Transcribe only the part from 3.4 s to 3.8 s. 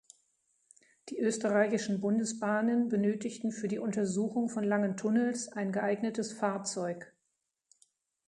für die